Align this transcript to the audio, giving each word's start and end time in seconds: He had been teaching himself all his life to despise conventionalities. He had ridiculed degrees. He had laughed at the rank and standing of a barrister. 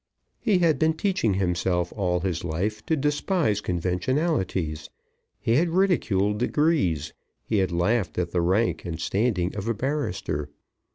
He 0.39 0.57
had 0.57 0.79
been 0.79 0.93
teaching 0.93 1.35
himself 1.35 1.93
all 1.95 2.21
his 2.21 2.43
life 2.43 2.83
to 2.87 2.97
despise 2.97 3.61
conventionalities. 3.61 4.89
He 5.39 5.57
had 5.57 5.69
ridiculed 5.69 6.39
degrees. 6.39 7.13
He 7.45 7.57
had 7.59 7.71
laughed 7.71 8.17
at 8.17 8.31
the 8.31 8.41
rank 8.41 8.83
and 8.83 8.99
standing 8.99 9.55
of 9.55 9.67
a 9.67 9.75
barrister. 9.75 10.49